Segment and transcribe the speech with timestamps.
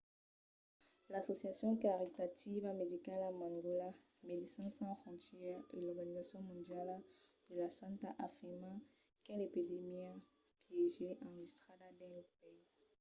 [1.11, 3.89] l'associacion caritativa medicala mangola
[4.29, 6.97] médecins sans frontières e l'organizacion mondiala
[7.47, 8.75] de la santat afirman
[9.23, 10.11] qu'es l'epidèmia
[10.65, 12.65] piéger enregistrada dins lo país